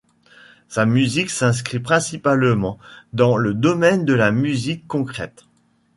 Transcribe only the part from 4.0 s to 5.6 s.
de la musique concrète.